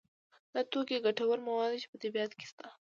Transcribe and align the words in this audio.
دا 0.53 0.61
توکي 0.71 0.97
ګټور 1.05 1.37
مواد 1.47 1.69
دي 1.73 1.77
چې 1.83 1.87
په 1.91 1.97
طبیعت 2.03 2.31
کې 2.37 2.45
شته. 2.51 2.67